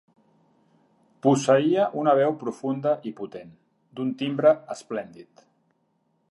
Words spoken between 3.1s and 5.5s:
i potent, d'un timbre esplèndid.